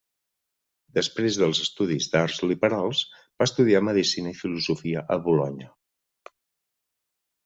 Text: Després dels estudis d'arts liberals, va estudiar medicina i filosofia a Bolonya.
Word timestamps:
Després 0.97 1.35
dels 1.41 1.59
estudis 1.65 2.07
d'arts 2.13 2.39
liberals, 2.51 3.01
va 3.41 3.47
estudiar 3.49 3.81
medicina 3.89 4.31
i 4.31 4.39
filosofia 4.39 5.05
a 5.17 5.19
Bolonya. 5.29 5.71